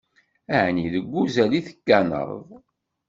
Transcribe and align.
Ɛni 0.65 0.85
deg 0.93 1.05
uzal 1.21 1.51
i 1.59 1.61
tegganeḍ? 1.67 2.29